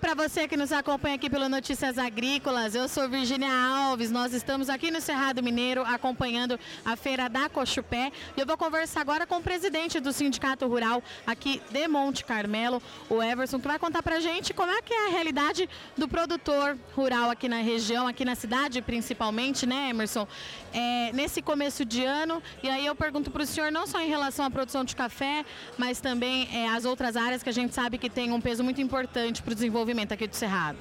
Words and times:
Para 0.00 0.14
você 0.14 0.46
que 0.46 0.56
nos 0.56 0.70
acompanha 0.70 1.16
aqui 1.16 1.28
pelo 1.28 1.48
Notícias 1.48 1.98
Agrícolas. 1.98 2.74
Eu 2.74 2.86
sou 2.88 3.08
Virginia 3.08 3.50
Alves. 3.50 4.12
Nós 4.12 4.32
estamos 4.32 4.68
aqui 4.68 4.92
no 4.92 5.00
Cerrado 5.00 5.42
Mineiro 5.42 5.82
acompanhando 5.84 6.58
a 6.84 6.94
feira 6.94 7.28
da 7.28 7.48
Cochupé 7.48 8.12
e 8.36 8.40
eu 8.40 8.46
vou 8.46 8.56
conversar 8.56 9.00
agora 9.00 9.26
com 9.26 9.38
o 9.38 9.42
presidente 9.42 9.98
do 9.98 10.12
Sindicato 10.12 10.68
Rural 10.68 11.02
aqui 11.26 11.60
de 11.70 11.88
Monte 11.88 12.24
Carmelo, 12.24 12.80
o 13.10 13.20
Everson, 13.20 13.58
que 13.58 13.66
vai 13.66 13.78
contar 13.78 14.00
pra 14.02 14.20
gente 14.20 14.54
como 14.54 14.70
é 14.70 14.80
que 14.80 14.94
é 14.94 15.08
a 15.08 15.10
realidade 15.10 15.68
do 15.96 16.06
produtor 16.06 16.78
rural 16.94 17.30
aqui 17.30 17.48
na 17.48 17.60
região, 17.60 18.06
aqui 18.06 18.24
na 18.24 18.36
cidade 18.36 18.80
principalmente, 18.80 19.66
né, 19.66 19.90
Emerson? 19.90 20.28
É, 20.72 21.10
nesse 21.12 21.42
começo 21.42 21.84
de 21.84 22.04
ano, 22.04 22.40
e 22.62 22.68
aí 22.68 22.86
eu 22.86 22.94
pergunto 22.94 23.32
para 23.32 23.42
o 23.42 23.46
senhor 23.46 23.72
não 23.72 23.86
só 23.86 24.00
em 24.00 24.08
relação 24.08 24.44
à 24.44 24.50
produção 24.50 24.84
de 24.84 24.94
café, 24.94 25.44
mas 25.76 26.00
também 26.00 26.48
é, 26.52 26.68
as 26.68 26.84
outras 26.84 27.16
áreas 27.16 27.42
que 27.42 27.48
a 27.48 27.54
gente 27.54 27.74
sabe 27.74 27.98
que 27.98 28.08
tem 28.08 28.30
um 28.30 28.40
peso 28.40 28.62
muito 28.62 28.80
importante 28.80 29.42
para 29.42 29.52
o 29.52 29.54
desenvolvimento 29.54 29.87
aqui 30.12 30.26
do 30.26 30.36
Cerrado. 30.36 30.78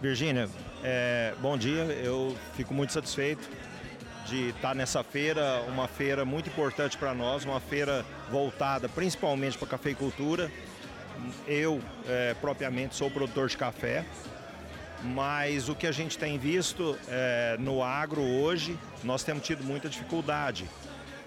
Virgínia, 0.00 0.48
é, 0.82 1.34
bom 1.40 1.56
dia. 1.56 1.82
Eu 2.02 2.34
fico 2.54 2.72
muito 2.72 2.92
satisfeito 2.92 3.46
de 4.26 4.48
estar 4.48 4.74
nessa 4.74 5.04
feira, 5.04 5.62
uma 5.68 5.86
feira 5.86 6.24
muito 6.24 6.48
importante 6.48 6.96
para 6.96 7.14
nós, 7.14 7.44
uma 7.44 7.60
feira 7.60 8.04
voltada 8.30 8.88
principalmente 8.88 9.58
para 9.58 9.66
a 9.66 9.70
cafeicultura. 9.70 10.50
Eu, 11.46 11.80
é, 12.08 12.34
propriamente, 12.40 12.94
sou 12.94 13.10
produtor 13.10 13.48
de 13.48 13.56
café, 13.56 14.04
mas 15.02 15.68
o 15.68 15.74
que 15.74 15.86
a 15.86 15.92
gente 15.92 16.16
tem 16.18 16.38
visto 16.38 16.98
é, 17.08 17.56
no 17.58 17.82
agro 17.82 18.22
hoje, 18.22 18.78
nós 19.04 19.22
temos 19.22 19.44
tido 19.44 19.62
muita 19.62 19.88
dificuldade. 19.88 20.68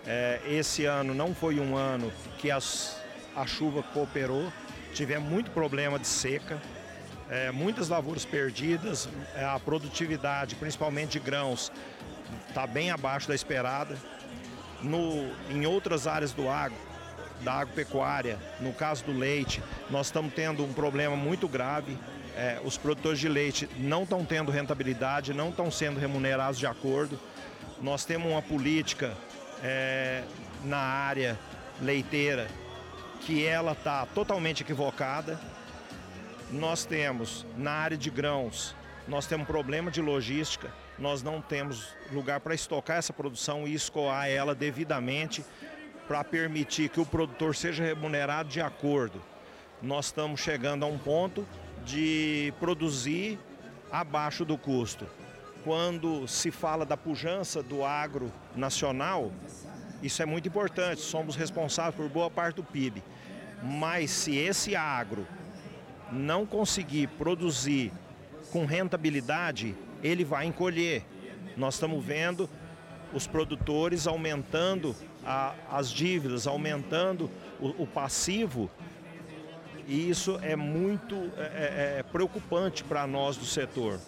É, 0.07 0.41
esse 0.47 0.85
ano 0.85 1.13
não 1.13 1.35
foi 1.35 1.59
um 1.59 1.75
ano 1.75 2.11
que 2.39 2.49
as, 2.49 2.99
a 3.35 3.45
chuva 3.45 3.83
cooperou, 3.83 4.51
tivemos 4.93 5.29
muito 5.29 5.51
problema 5.51 5.99
de 5.99 6.07
seca, 6.07 6.59
é, 7.29 7.51
muitas 7.51 7.89
lavouras 7.89 8.25
perdidas, 8.25 9.07
é, 9.35 9.45
a 9.45 9.59
produtividade, 9.59 10.55
principalmente 10.55 11.11
de 11.11 11.19
grãos, 11.19 11.71
está 12.47 12.65
bem 12.65 12.89
abaixo 12.91 13.27
da 13.27 13.35
esperada. 13.35 13.95
No, 14.81 15.29
em 15.49 15.65
outras 15.65 16.07
áreas 16.07 16.31
do 16.31 16.49
agro, 16.49 16.77
da 17.41 17.53
agropecuária, 17.53 18.39
no 18.59 18.73
caso 18.73 19.03
do 19.03 19.11
leite, 19.11 19.61
nós 19.89 20.07
estamos 20.07 20.33
tendo 20.33 20.63
um 20.63 20.73
problema 20.73 21.15
muito 21.15 21.47
grave. 21.47 21.97
É, 22.35 22.59
os 22.63 22.77
produtores 22.77 23.19
de 23.19 23.27
leite 23.27 23.69
não 23.77 24.03
estão 24.03 24.23
tendo 24.23 24.51
rentabilidade, 24.51 25.33
não 25.33 25.49
estão 25.49 25.69
sendo 25.69 25.99
remunerados 25.99 26.57
de 26.57 26.65
acordo. 26.65 27.19
Nós 27.81 28.05
temos 28.05 28.31
uma 28.31 28.41
política 28.41 29.13
é, 29.63 30.23
na 30.63 30.77
área 30.77 31.37
leiteira 31.81 32.47
que 33.21 33.45
ela 33.45 33.73
está 33.73 34.05
totalmente 34.07 34.63
equivocada. 34.63 35.39
Nós 36.51 36.83
temos 36.83 37.45
na 37.55 37.71
área 37.71 37.97
de 37.97 38.09
grãos, 38.09 38.75
nós 39.07 39.27
temos 39.27 39.45
problema 39.45 39.91
de 39.91 40.01
logística, 40.01 40.71
nós 40.97 41.21
não 41.21 41.41
temos 41.41 41.93
lugar 42.11 42.39
para 42.39 42.55
estocar 42.55 42.97
essa 42.97 43.13
produção 43.13 43.67
e 43.67 43.73
escoar 43.75 44.27
ela 44.27 44.55
devidamente 44.55 45.45
para 46.07 46.23
permitir 46.23 46.89
que 46.89 46.99
o 46.99 47.05
produtor 47.05 47.55
seja 47.55 47.83
remunerado 47.83 48.49
de 48.49 48.59
acordo. 48.59 49.21
Nós 49.79 50.07
estamos 50.07 50.39
chegando 50.39 50.83
a 50.83 50.87
um 50.87 50.97
ponto 50.97 51.47
de 51.85 52.51
produzir 52.59 53.37
abaixo 53.91 54.43
do 54.43 54.57
custo. 54.57 55.05
Quando 55.63 56.27
se 56.27 56.49
fala 56.49 56.83
da 56.83 56.97
pujança 56.97 57.61
do 57.61 57.85
agro 57.85 58.31
nacional, 58.55 59.31
isso 60.01 60.21
é 60.23 60.25
muito 60.25 60.47
importante, 60.47 60.99
somos 60.99 61.35
responsáveis 61.35 61.95
por 61.95 62.09
boa 62.09 62.31
parte 62.31 62.55
do 62.55 62.63
PIB. 62.63 63.03
Mas 63.61 64.09
se 64.09 64.35
esse 64.35 64.75
agro 64.75 65.27
não 66.11 66.45
conseguir 66.45 67.07
produzir 67.07 67.91
com 68.51 68.65
rentabilidade, 68.65 69.75
ele 70.03 70.23
vai 70.23 70.45
encolher. 70.45 71.03
Nós 71.55 71.75
estamos 71.75 72.03
vendo 72.03 72.49
os 73.13 73.27
produtores 73.27 74.07
aumentando 74.07 74.95
a, 75.25 75.53
as 75.71 75.89
dívidas, 75.91 76.47
aumentando 76.47 77.29
o, 77.59 77.83
o, 77.83 77.87
passivo, 77.87 78.69
e 79.87 80.09
isso 80.09 80.39
é 80.41 80.55
muito 80.55 81.15
é, 81.37 81.95
é, 81.95 81.99
é 81.99 82.03
preocupante 82.03 82.83
para 82.83 83.05
nós 83.07 83.35
do 83.35 83.45
setor. 83.45 83.99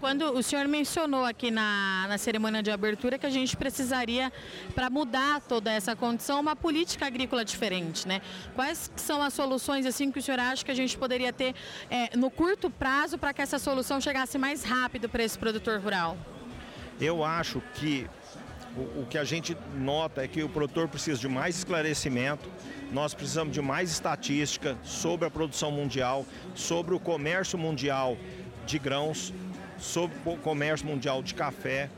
Quando 0.00 0.32
o 0.32 0.42
senhor 0.42 0.68
mencionou 0.68 1.24
aqui 1.24 1.50
na, 1.50 2.06
na 2.08 2.18
cerimônia 2.18 2.62
de 2.62 2.70
abertura 2.70 3.18
que 3.18 3.26
a 3.26 3.30
gente 3.30 3.56
precisaria, 3.56 4.32
para 4.74 4.90
mudar 4.90 5.40
toda 5.40 5.70
essa 5.70 5.96
condição, 5.96 6.40
uma 6.40 6.54
política 6.54 7.06
agrícola 7.06 7.44
diferente, 7.44 8.06
né? 8.06 8.20
Quais 8.54 8.90
são 8.96 9.22
as 9.22 9.32
soluções 9.32 9.86
assim 9.86 10.10
que 10.10 10.18
o 10.18 10.22
senhor 10.22 10.40
acha 10.40 10.64
que 10.64 10.70
a 10.70 10.74
gente 10.74 10.96
poderia 10.98 11.32
ter 11.32 11.54
é, 11.90 12.16
no 12.16 12.30
curto 12.30 12.68
prazo 12.68 13.16
para 13.16 13.32
que 13.32 13.40
essa 13.40 13.58
solução 13.58 14.00
chegasse 14.00 14.36
mais 14.36 14.62
rápido 14.62 15.08
para 15.08 15.22
esse 15.22 15.38
produtor 15.38 15.80
rural? 15.80 16.16
Eu 17.00 17.24
acho 17.24 17.62
que 17.74 18.06
o, 18.76 19.02
o 19.02 19.06
que 19.08 19.16
a 19.16 19.24
gente 19.24 19.56
nota 19.74 20.22
é 20.22 20.28
que 20.28 20.42
o 20.42 20.48
produtor 20.48 20.88
precisa 20.88 21.18
de 21.18 21.28
mais 21.28 21.56
esclarecimento, 21.56 22.48
nós 22.92 23.14
precisamos 23.14 23.52
de 23.52 23.62
mais 23.62 23.90
estatística 23.90 24.76
sobre 24.84 25.26
a 25.26 25.30
produção 25.30 25.70
mundial, 25.70 26.26
sobre 26.54 26.94
o 26.94 27.00
comércio 27.00 27.58
mundial 27.58 28.16
de 28.66 28.78
grãos, 28.78 29.32
sobre 29.78 30.16
o 30.24 30.36
comércio 30.36 30.86
mundial 30.86 31.22
de 31.22 31.34
café. 31.34 31.90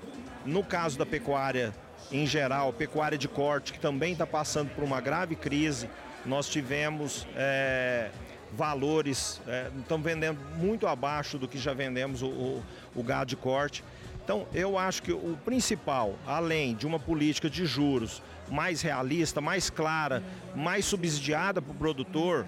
No 0.45 0.65
caso 0.65 0.99
da 0.99 1.07
pecuária 1.07 1.75
em 2.11 2.27
geral, 2.27 2.73
pecuária 2.73 3.19
de 3.19 3.29
corte, 3.29 3.73
que 3.73 3.79
também 3.79 4.13
está 4.13 4.27
passando 4.27 4.71
por 4.71 4.83
uma 4.83 5.01
grave 5.01 5.37
crise, 5.37 5.89
nós 6.25 6.49
tivemos 6.49 7.27
é, 7.37 8.11
valores, 8.53 9.41
é, 9.47 9.71
estamos 9.79 10.05
vendendo 10.05 10.41
muito 10.57 10.87
abaixo 10.87 11.39
do 11.39 11.47
que 11.47 11.59
já 11.59 11.75
vendemos 11.75 12.23
o, 12.23 12.29
o, 12.29 12.63
o 12.95 13.03
gado 13.03 13.27
de 13.27 13.37
corte. 13.37 13.85
Então, 14.25 14.47
eu 14.53 14.79
acho 14.79 15.03
que 15.03 15.13
o 15.13 15.39
principal, 15.45 16.15
além 16.27 16.75
de 16.75 16.87
uma 16.87 16.99
política 16.99 17.49
de 17.49 17.65
juros 17.65 18.23
mais 18.51 18.83
realista, 18.83 19.41
mais 19.41 19.71
clara, 19.71 20.23
mais 20.55 20.85
subsidiada 20.85 21.63
para 21.63 21.73
o 21.73 21.75
produtor, 21.75 22.47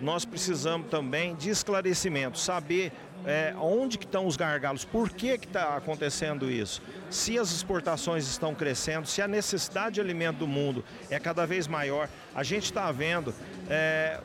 nós 0.00 0.24
precisamos 0.24 0.88
também 0.88 1.34
de 1.34 1.50
esclarecimento, 1.50 2.38
saber 2.38 2.92
é, 3.28 3.54
onde 3.60 3.98
que 3.98 4.06
estão 4.06 4.26
os 4.26 4.36
gargalos, 4.36 4.86
por 4.86 5.10
que 5.10 5.26
está 5.26 5.76
acontecendo 5.76 6.50
isso, 6.50 6.80
se 7.10 7.38
as 7.38 7.52
exportações 7.52 8.26
estão 8.26 8.54
crescendo, 8.54 9.06
se 9.06 9.20
a 9.20 9.28
necessidade 9.28 9.96
de 9.96 10.00
alimento 10.00 10.38
do 10.38 10.46
mundo 10.46 10.82
é 11.10 11.20
cada 11.20 11.46
vez 11.46 11.68
maior. 11.68 12.08
A 12.34 12.42
gente 12.42 12.64
está 12.64 12.90
vendo 12.90 13.34
é, 13.68 14.18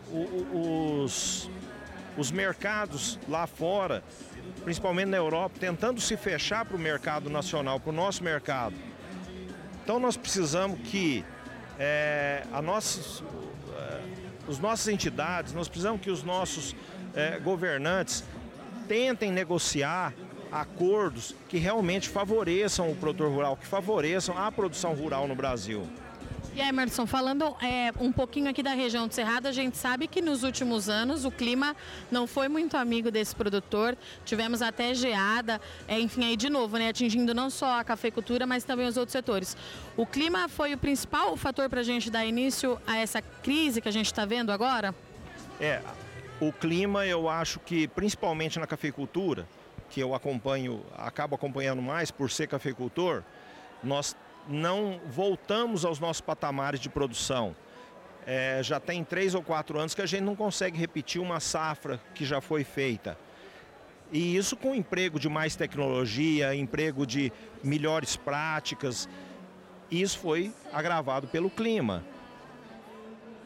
os, 0.54 1.50
os 2.18 2.32
mercados 2.32 3.20
lá 3.28 3.46
fora, 3.46 4.02
principalmente 4.64 5.10
na 5.10 5.18
Europa, 5.18 5.58
tentando 5.60 6.00
se 6.00 6.16
fechar 6.16 6.64
para 6.64 6.78
o 6.78 6.80
mercado 6.80 7.30
nacional, 7.30 7.82
para 7.82 7.90
o 7.90 7.94
nosso 7.94 8.24
mercado. 8.24 8.76
Então 9.84 10.00
nós 10.00 10.16
precisamos 10.16 10.80
que 10.80 11.26
é, 11.78 12.44
a 12.54 12.62
nossas, 12.62 13.22
é, 13.78 14.00
os 14.48 14.60
nossas 14.60 14.88
entidades, 14.88 15.52
nós 15.52 15.68
precisamos 15.68 16.00
que 16.00 16.10
os 16.10 16.24
nossos 16.24 16.74
é, 17.14 17.38
governantes 17.40 18.24
tentem 18.88 19.32
negociar 19.32 20.14
acordos 20.52 21.36
que 21.50 21.58
realmente 21.58 22.10
favoreçam 22.10 22.92
o 22.92 22.96
produtor 22.96 23.32
rural, 23.32 23.58
que 23.58 23.66
favoreçam 23.66 24.38
a 24.38 24.52
produção 24.52 24.94
rural 24.94 25.28
no 25.28 25.36
Brasil. 25.36 25.88
E 26.56 26.62
Emerson, 26.62 27.08
falando 27.08 27.56
é, 27.64 27.92
um 28.00 28.12
pouquinho 28.12 28.48
aqui 28.48 28.62
da 28.62 28.74
região 28.74 29.08
do 29.08 29.14
Cerrado, 29.14 29.48
a 29.48 29.52
gente 29.52 29.76
sabe 29.76 30.08
que 30.08 30.22
nos 30.22 30.44
últimos 30.44 30.88
anos 30.88 31.26
o 31.26 31.32
clima 31.32 31.76
não 32.12 32.28
foi 32.28 32.48
muito 32.48 32.78
amigo 32.78 33.10
desse 33.10 33.36
produtor. 33.36 33.98
Tivemos 34.24 34.62
até 34.62 34.94
geada, 34.94 35.60
é, 35.88 36.00
enfim, 36.00 36.26
aí 36.26 36.38
de 36.38 36.52
novo, 36.52 36.78
né, 36.78 36.90
atingindo 36.90 37.34
não 37.34 37.50
só 37.50 37.80
a 37.80 37.84
cafeicultura, 37.84 38.46
mas 38.46 38.64
também 38.64 38.88
os 38.88 38.98
outros 38.98 39.14
setores. 39.14 39.58
O 39.98 40.06
clima 40.06 40.48
foi 40.48 40.76
o 40.76 40.78
principal 40.78 41.36
fator 41.36 41.68
para 41.68 41.80
a 41.80 41.84
gente 41.84 42.12
dar 42.12 42.24
início 42.24 42.80
a 42.86 42.98
essa 42.98 43.20
crise 43.20 43.82
que 43.82 43.90
a 43.90 43.92
gente 43.92 44.06
está 44.06 44.24
vendo 44.24 44.52
agora? 44.52 44.94
É, 45.60 45.82
o 46.48 46.54
clima, 46.54 47.06
eu 47.06 47.30
acho 47.30 47.60
que 47.60 47.88
principalmente 47.88 48.60
na 48.60 48.68
cafeicultura, 48.68 49.48
que 49.90 50.00
eu 50.00 50.16
acompanho, 50.16 50.84
acabo 50.98 51.36
acompanhando 51.36 51.82
mais 51.82 52.10
por 52.12 52.32
ser 52.32 52.48
cafeicultor, 52.48 53.24
nós 53.84 54.16
não 54.48 55.00
voltamos 55.08 55.86
aos 55.86 56.00
nossos 56.00 56.22
patamares 56.22 56.80
de 56.80 56.90
produção. 56.90 57.56
É, 58.26 58.62
já 58.64 58.80
tem 58.80 59.04
três 59.04 59.36
ou 59.36 59.42
quatro 59.42 59.78
anos 59.78 59.94
que 59.94 60.02
a 60.02 60.06
gente 60.06 60.24
não 60.24 60.36
consegue 60.36 60.78
repetir 60.78 61.22
uma 61.22 61.40
safra 61.40 62.00
que 62.16 62.26
já 62.26 62.40
foi 62.40 62.64
feita. 62.64 63.18
E 64.12 64.36
isso 64.36 64.56
com 64.56 64.76
emprego 64.76 65.20
de 65.20 65.28
mais 65.28 65.56
tecnologia, 65.56 66.56
emprego 66.56 67.06
de 67.06 67.32
melhores 67.64 68.16
práticas, 68.16 69.10
isso 69.92 70.20
foi 70.20 70.54
agravado 70.72 71.28
pelo 71.28 71.50
clima. 71.50 72.04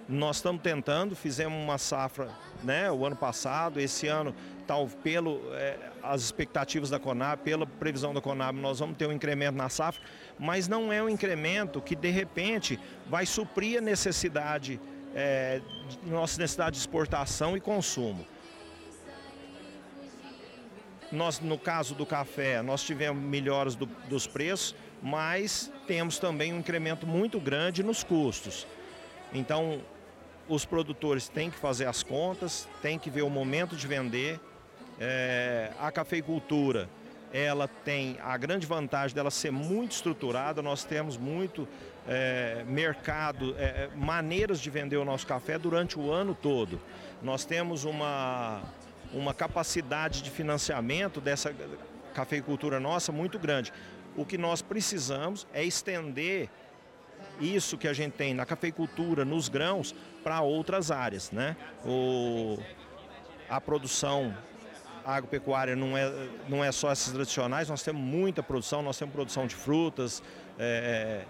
Nós 0.07 0.37
estamos 0.37 0.61
tentando, 0.61 1.15
fizemos 1.15 1.57
uma 1.57 1.77
safra 1.77 2.29
né, 2.63 2.91
o 2.91 3.05
ano 3.05 3.15
passado, 3.15 3.79
esse 3.79 4.07
ano, 4.07 4.35
tal, 4.65 4.87
pelo 4.87 5.41
é, 5.53 5.77
as 6.03 6.21
expectativas 6.21 6.89
da 6.89 6.99
Conab, 6.99 7.41
pela 7.43 7.65
previsão 7.65 8.13
da 8.13 8.21
Conab, 8.21 8.57
nós 8.59 8.79
vamos 8.79 8.97
ter 8.97 9.07
um 9.07 9.11
incremento 9.11 9.57
na 9.57 9.69
safra, 9.69 10.01
mas 10.37 10.67
não 10.67 10.91
é 10.91 11.01
um 11.01 11.09
incremento 11.09 11.81
que 11.81 11.95
de 11.95 12.09
repente 12.09 12.79
vai 13.07 13.25
suprir 13.25 13.79
a 13.79 13.81
necessidade, 13.81 14.79
é, 15.15 15.61
nossa 16.05 16.39
necessidade 16.39 16.71
de 16.71 16.79
exportação 16.79 17.55
e 17.55 17.61
consumo. 17.61 18.25
nós, 21.11 21.39
no 21.39 21.57
caso 21.57 21.95
do 21.95 22.05
café, 22.05 22.61
nós 22.61 22.83
tivemos 22.83 23.21
melhoras 23.23 23.75
do, 23.75 23.85
dos 23.85 24.27
preços, 24.27 24.75
mas 25.01 25.71
temos 25.85 26.19
também 26.19 26.53
um 26.53 26.59
incremento 26.59 27.05
muito 27.05 27.39
grande 27.39 27.83
nos 27.83 28.03
custos. 28.03 28.67
Então, 29.33 29.81
os 30.47 30.65
produtores 30.65 31.27
têm 31.27 31.49
que 31.49 31.57
fazer 31.57 31.85
as 31.85 32.03
contas, 32.03 32.67
têm 32.81 32.97
que 32.97 33.09
ver 33.09 33.23
o 33.23 33.29
momento 33.29 33.75
de 33.75 33.87
vender. 33.87 34.39
É, 34.99 35.71
a 35.79 35.91
cafeicultura, 35.91 36.89
ela 37.31 37.67
tem 37.67 38.17
a 38.23 38.35
grande 38.37 38.65
vantagem 38.65 39.13
dela 39.13 39.29
ser 39.29 39.51
muito 39.51 39.91
estruturada, 39.91 40.61
nós 40.61 40.83
temos 40.83 41.17
muito 41.17 41.67
é, 42.07 42.63
mercado, 42.67 43.55
é, 43.57 43.63
é 43.63 43.89
maneiras 43.95 44.59
de 44.59 44.69
vender 44.69 44.97
o 44.97 45.05
nosso 45.05 45.27
café 45.27 45.57
durante 45.59 45.99
o 45.99 46.11
ano 46.11 46.33
todo. 46.33 46.79
Nós 47.21 47.45
temos 47.45 47.83
uma, 47.83 48.61
uma 49.13 49.33
capacidade 49.33 50.21
de 50.21 50.31
financiamento 50.31 51.19
dessa 51.19 51.53
cafeicultura 52.13 52.79
nossa 52.79 53.11
muito 53.11 53.37
grande. 53.37 53.71
O 54.15 54.25
que 54.25 54.37
nós 54.37 54.61
precisamos 54.61 55.45
é 55.53 55.63
estender 55.63 56.49
isso 57.39 57.77
que 57.77 57.87
a 57.87 57.93
gente 57.93 58.13
tem 58.13 58.33
na 58.33 58.45
cafeicultura, 58.45 59.23
nos 59.25 59.49
grãos, 59.49 59.93
para 60.23 60.41
outras 60.41 60.91
áreas. 60.91 61.31
Né? 61.31 61.55
O, 61.85 62.57
a 63.49 63.59
produção 63.61 64.35
agropecuária 65.05 65.75
não 65.75 65.97
é, 65.97 66.11
não 66.49 66.63
é 66.63 66.71
só 66.71 66.91
essas 66.91 67.13
tradicionais, 67.13 67.69
nós 67.69 67.81
temos 67.81 68.01
muita 68.01 68.43
produção, 68.43 68.81
nós 68.81 68.97
temos 68.97 69.13
produção 69.13 69.47
de 69.47 69.55
frutas, 69.55 70.21
é, 70.59 71.23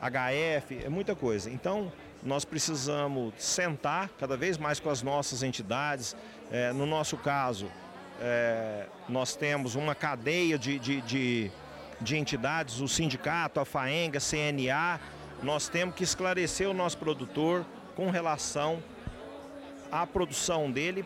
HF, 0.00 0.84
é 0.84 0.88
muita 0.90 1.14
coisa. 1.14 1.50
Então, 1.50 1.90
nós 2.22 2.44
precisamos 2.44 3.32
sentar 3.38 4.10
cada 4.18 4.36
vez 4.36 4.58
mais 4.58 4.78
com 4.80 4.90
as 4.90 5.02
nossas 5.02 5.42
entidades. 5.42 6.14
É, 6.50 6.72
no 6.72 6.84
nosso 6.84 7.16
caso, 7.16 7.70
é, 8.20 8.86
nós 9.08 9.34
temos 9.34 9.74
uma 9.74 9.94
cadeia 9.94 10.58
de, 10.58 10.78
de, 10.78 11.00
de, 11.02 11.50
de 12.00 12.16
entidades, 12.16 12.80
o 12.80 12.88
sindicato, 12.88 13.60
a 13.60 13.64
FAENGA, 13.64 14.18
a 14.18 14.20
CNA, 14.20 15.00
nós 15.44 15.68
temos 15.68 15.94
que 15.94 16.02
esclarecer 16.02 16.68
o 16.68 16.72
nosso 16.72 16.96
produtor 16.96 17.66
com 17.94 18.10
relação 18.10 18.82
à 19.92 20.06
produção 20.06 20.70
dele, 20.70 21.04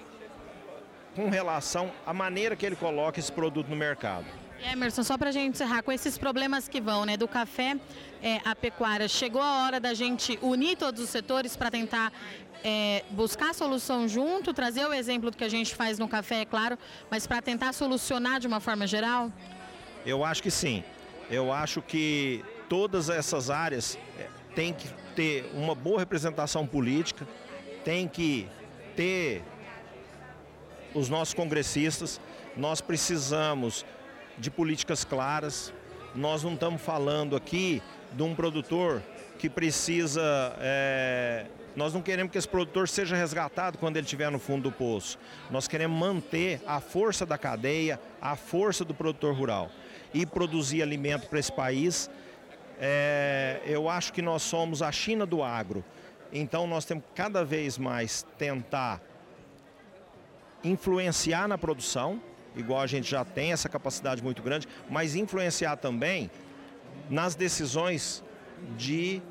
com 1.15 1.29
relação 1.29 1.91
à 2.07 2.15
maneira 2.15 2.55
que 2.55 2.65
ele 2.65 2.77
coloca 2.77 3.19
esse 3.19 3.33
produto 3.33 3.69
no 3.69 3.77
mercado. 3.77 4.27
Emerson, 4.73 5.03
só 5.03 5.19
para 5.19 5.29
a 5.29 5.33
gente 5.33 5.55
encerrar, 5.55 5.83
com 5.83 5.91
esses 5.91 6.17
problemas 6.17 6.69
que 6.69 6.81
vão, 6.81 7.05
né, 7.05 7.17
do 7.17 7.27
café 7.29 7.77
é, 8.23 8.41
à 8.45 8.55
pecuária, 8.55 9.09
chegou 9.09 9.43
a 9.43 9.65
hora 9.65 9.81
da 9.81 9.93
gente 9.93 10.39
unir 10.41 10.77
todos 10.77 11.03
os 11.03 11.11
setores 11.11 11.57
para 11.57 11.71
tentar 11.71 12.13
é, 12.65 13.05
buscar 13.11 13.55
solução 13.55 14.07
junto, 14.09 14.55
trazer 14.55 14.87
o 14.87 14.93
exemplo 14.93 15.31
do 15.31 15.37
que 15.37 15.45
a 15.45 15.49
gente 15.49 15.75
faz 15.75 15.99
no 15.99 16.09
café, 16.09 16.43
é 16.43 16.45
claro, 16.45 16.79
mas 17.11 17.27
para 17.27 17.43
tentar 17.43 17.73
solucionar 17.73 18.41
de 18.41 18.47
uma 18.47 18.61
forma 18.61 18.87
geral? 18.87 19.33
Eu 20.07 20.25
acho 20.25 20.43
que 20.43 20.51
sim. 20.51 20.83
Eu 21.31 21.53
acho 21.53 21.83
que 21.83 22.45
todas 22.69 23.09
essas 23.09 23.51
áreas 23.51 23.99
é, 24.19 24.27
têm 24.55 24.73
que 24.73 24.89
ter 25.15 25.51
uma 25.55 25.75
boa 25.75 25.99
representação 25.99 26.67
política, 26.67 27.27
tem 27.85 28.07
que 28.07 28.49
ter 28.95 29.43
os 30.95 31.09
nossos 31.09 31.35
congressistas, 31.35 32.21
nós 32.57 32.81
precisamos 32.81 33.85
de 34.39 34.51
políticas 34.51 35.05
claras. 35.05 35.73
Nós 36.15 36.43
não 36.43 36.55
estamos 36.55 36.81
falando 36.81 37.37
aqui 37.37 37.83
de 38.13 38.23
um 38.23 38.35
produtor 38.35 39.03
que 39.39 39.49
precisa. 39.49 40.23
É, 40.61 41.47
nós 41.77 41.93
não 41.95 42.03
queremos 42.03 42.33
que 42.33 42.39
esse 42.39 42.49
produtor 42.49 42.89
seja 42.89 43.15
resgatado 43.15 43.79
quando 43.79 43.97
ele 43.97 44.05
estiver 44.05 44.31
no 44.31 44.39
fundo 44.39 44.65
do 44.65 44.73
poço. 44.73 45.19
Nós 45.51 45.69
queremos 45.69 45.99
manter 45.99 46.61
a 46.67 46.81
força 46.81 47.25
da 47.25 47.39
cadeia, 47.39 48.01
a 48.21 48.35
força 48.35 48.85
do 48.85 48.95
produtor 48.95 49.35
rural 49.35 49.71
e 50.13 50.25
produzir 50.25 50.83
alimento 50.83 51.29
para 51.29 51.39
esse 51.39 51.53
país 51.53 52.11
é, 52.81 53.61
eu 53.65 53.89
acho 53.89 54.13
que 54.13 54.23
nós 54.23 54.43
somos 54.43 54.83
a 54.83 54.93
China 54.93 55.27
do 55.27 55.43
agro. 55.43 55.85
Então 56.33 56.67
nós 56.67 56.85
temos 56.85 57.05
que 57.05 57.11
cada 57.15 57.45
vez 57.45 57.79
mais 57.79 58.25
tentar 58.37 59.01
influenciar 60.63 61.49
na 61.49 61.57
produção, 61.57 62.21
igual 62.57 62.81
a 62.81 62.87
gente 62.87 63.09
já 63.09 63.25
tem 63.25 63.53
essa 63.53 63.69
capacidade 63.69 64.23
muito 64.23 64.43
grande, 64.43 64.67
mas 64.91 65.15
influenciar 65.15 65.77
também 65.77 66.31
nas 67.09 67.35
decisões 67.35 68.23
de 68.77 69.23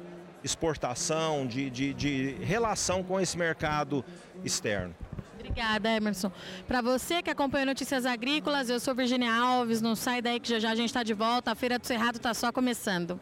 exportação, 0.44 1.46
de, 1.46 1.70
de, 1.70 1.94
de 1.94 2.32
relação 2.42 3.04
com 3.04 3.20
esse 3.20 3.38
mercado 3.38 4.04
externo. 4.44 4.96
Obrigada, 5.57 5.89
Emerson. 5.89 6.31
Para 6.68 6.83
você 6.83 7.24
que 7.24 7.31
acompanha 7.31 7.65
Notícias 7.65 8.06
Agrícolas, 8.06 8.69
eu 8.69 8.80
sou 8.80 8.94
Virginia 8.94 9.33
Alves. 9.33 9.81
Não 9.81 9.95
sai 9.95 10.21
daí 10.21 10.39
que 10.39 10.48
já 10.48 10.59
já 10.59 10.69
a 10.69 10.75
gente 10.75 10.89
está 10.89 11.01
de 11.01 11.15
volta. 11.15 11.51
A 11.51 11.56
Feira 11.56 11.80
do 11.80 11.88
Cerrado 11.88 12.18
está 12.18 12.31
só 12.31 12.51
começando. 12.51 13.19